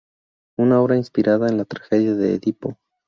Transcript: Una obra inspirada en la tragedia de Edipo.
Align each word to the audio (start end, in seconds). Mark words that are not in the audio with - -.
Una 0.57 0.81
obra 0.81 0.95
inspirada 0.95 1.47
en 1.47 1.57
la 1.59 1.65
tragedia 1.65 2.15
de 2.15 2.33
Edipo. 2.33 2.79